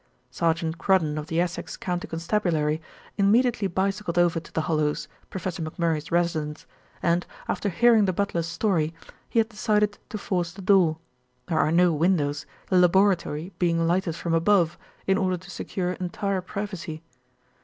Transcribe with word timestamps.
Sergeant 0.31 0.79
Crudden 0.79 1.15
of 1.19 1.27
the 1.27 1.39
Essex 1.39 1.77
County 1.77 2.07
Constabulary 2.07 2.81
immediately 3.19 3.67
bicycled 3.67 4.17
over 4.17 4.39
to 4.39 4.51
"The 4.51 4.61
Hollows," 4.61 5.07
Professor 5.29 5.61
McMurray's 5.61 6.11
residence, 6.11 6.65
and, 7.03 7.23
after 7.47 7.69
hearing 7.69 8.05
the 8.05 8.11
butler's 8.11 8.47
story, 8.47 8.95
he 9.29 9.37
had 9.37 9.49
decided 9.49 9.99
to 10.09 10.17
force 10.17 10.53
the 10.53 10.61
door; 10.63 10.97
there 11.45 11.59
are 11.59 11.71
no 11.71 11.93
windows, 11.93 12.47
the 12.71 12.79
laboratory 12.79 13.53
being 13.59 13.85
lighted 13.87 14.15
from 14.15 14.33
above, 14.33 14.75
in 15.05 15.19
order 15.19 15.37
to 15.37 15.51
secure 15.51 15.91
entire 15.93 16.41
privacy. 16.41 17.03